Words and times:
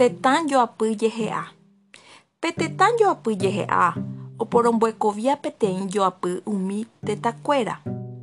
Tetã 0.00 0.40
joapy 0.48 0.96
jehe'a. 0.96 1.44
Pe 2.40 2.48
tetã 2.56 2.86
joapy 3.00 3.36
jehe'a 3.36 3.92
oporomboekovia 4.38 5.36
peteĩ 5.36 5.84
joapy 5.92 6.30
umi 6.46 6.86
tetakuéra. 7.06 7.74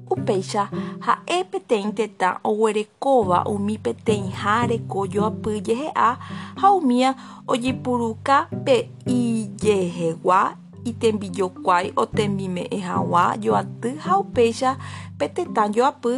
Upéicha 0.10 0.64
ha'e 1.06 1.38
peteĩ 1.52 1.92
tetã 1.98 2.30
oguerekóva 2.44 3.44
umi 3.54 3.78
peteĩha 3.78 4.56
reko 4.70 5.06
joapy 5.06 5.62
jehe'a 5.68 6.10
ha 6.62 6.72
umíva 6.72 7.14
ojepuruka 7.48 8.38
pe 8.66 8.90
ijehegua 9.06 10.42
itembijokuái 10.86 11.94
otembime'ẽ 11.96 12.80
hag̃ua 12.88 13.24
joaty 13.44 13.90
ha 14.06 14.18
upéicha 14.24 14.72
pe 15.20 15.26
tetã 15.36 15.70
joapy 15.76 16.14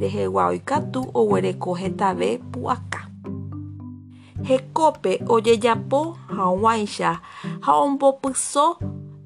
rehegua 0.00 0.46
oikatu 0.46 1.00
oguereko 1.14 1.74
hetave 1.74 2.38
pu'aka. 2.52 2.91
Hekópe 2.91 2.91
ojejapo 5.28 6.16
hag̃uáicha 6.36 7.10
ha 7.60 7.72
ombopyso 7.84 8.66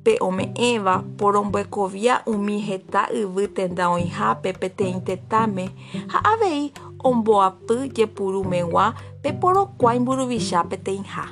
pe 0.05 0.17
ome'ẽva 0.21 0.95
poromboekovia 1.19 2.15
umi 2.27 2.57
heta 2.69 3.01
yvy 3.21 3.47
tenda 3.57 3.85
oĩhápe 3.95 4.51
peteĩ 4.61 5.01
tetãme 5.07 5.65
ha 6.13 6.19
avei 6.33 6.73
omboapy 7.05 7.77
jeporumegua 7.97 8.93
pe 9.23 9.33
porokuái 9.41 9.99
mburuvicha 10.01 10.63
peteĩha. 10.71 11.25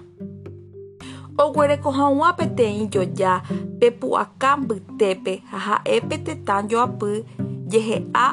Oguereko 1.38 1.90
hag̃ua 1.90 2.30
peteĩ 2.38 2.88
joja 2.92 3.32
pe 3.80 3.90
pu'aka 4.00 4.56
mbytépe 4.56 5.32
ha 5.50 5.58
ha'e 5.66 6.00
pe 6.08 6.16
tetã 6.26 6.56
joapy 6.70 7.12
jehe'a 7.70 8.26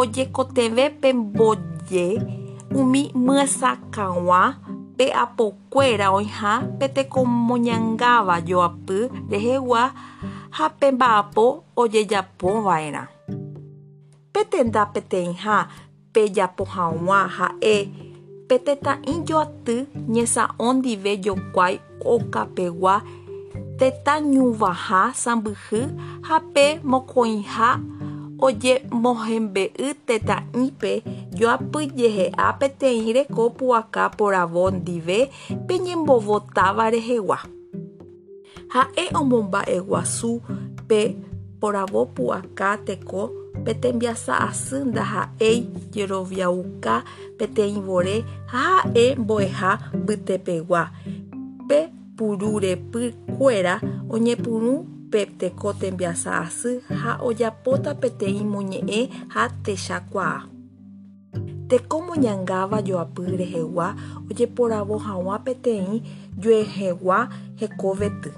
ojekotevẽ 0.00 0.86
pe 1.00 1.12
mboje 1.12 2.06
umi 2.74 3.02
mwesakãwa 3.14 4.40
pe 4.96 5.06
apokuéra 5.22 6.06
oĩha 6.18 6.52
peteko 6.78 7.20
moñangáva 7.48 8.36
joapy 8.48 8.98
rehegua 9.30 9.82
ha 10.56 10.66
pe 10.80 10.86
mba'apo 10.96 11.44
ojejapova'erã 11.76 13.02
petenda 14.32 14.82
peteĩha 14.94 15.56
pejapo 16.12 16.64
hag̃ua 16.74 17.18
ha'e 17.36 17.76
petetã'i 18.48 19.14
joaty 19.28 19.76
ñesa'õ 20.14 20.66
ndive 20.76 21.12
jokuai 21.24 21.74
okapegua 22.14 22.94
tetãñuvaha 23.78 25.02
sãmbyhy 25.22 25.82
ha 26.28 26.36
pe 26.54 26.66
mokõiha 26.90 27.70
ojemohembe'y 28.46 29.88
tetã'ípe 30.06 30.92
joapy 31.42 31.90
jehe'a 31.98 32.46
peteĩ 32.60 33.12
reko 33.16 33.44
pu'aka 33.58 34.04
poravo 34.16 34.64
ndive 34.70 35.18
peñembovotáva 35.66 36.84
rehegua. 36.94 37.38
Ha'e 38.74 39.04
omomba'eguasu 39.20 40.32
pe 40.88 41.00
poravo 41.60 42.02
pu'aka 42.14 42.70
teko 42.86 43.22
pe 43.64 43.72
tembiasa 43.82 44.34
asy 44.48 44.78
ndaha'éi 44.90 45.58
jeroviauka 45.94 46.94
peteĩ 47.38 47.76
vore 47.86 48.16
ha 48.52 48.62
ha'e 48.76 49.04
mbo'eha 49.22 49.72
mbytepegua 49.98 50.82
pe 51.68 51.78
pururepykuéra 52.16 53.74
oñepyrũ 54.14 54.74
pe 55.12 55.20
teko 55.40 55.68
tembiasa 55.80 56.30
asy 56.46 56.72
ha 57.00 57.12
ojapóta 57.28 57.90
peteĩ 58.02 58.40
moñe'ẽ 58.52 59.02
ha 59.34 59.42
techakuaa. 59.64 60.51
Tekomoñangáva 61.72 62.78
joapy 62.84 63.22
rehegua 63.40 63.86
ojeporavo 64.30 64.96
hag̃ua 65.06 65.36
peteĩ 65.44 66.02
juehegua 66.42 67.18
hekovety. 67.60 68.30